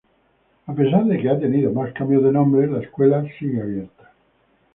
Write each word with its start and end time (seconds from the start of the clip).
A 0.65 0.73
pesar 0.73 1.05
de 1.05 1.19
que 1.21 1.29
ha 1.29 1.37
tenido 1.39 1.71
más 1.71 1.93
cambios 1.93 2.23
de 2.23 2.31
nombre, 2.31 2.65
la 2.65 2.79
escuela 2.81 3.23
sigue 3.37 3.61
abierta. 3.61 4.11